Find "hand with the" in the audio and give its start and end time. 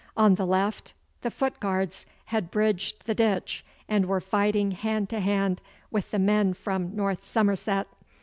5.19-6.17